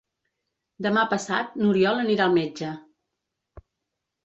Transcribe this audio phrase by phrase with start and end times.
[0.85, 2.73] Demà passat n'Oriol anirà al metge.